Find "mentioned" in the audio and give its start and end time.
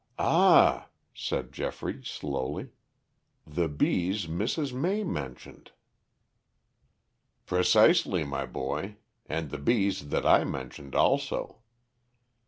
5.03-5.73, 10.43-10.95